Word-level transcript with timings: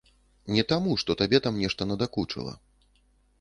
Не 0.55 0.61
таму, 0.71 0.95
што 1.01 1.15
табе 1.19 1.41
там 1.45 1.61
нешта 1.65 1.87
надакучыла. 1.91 2.57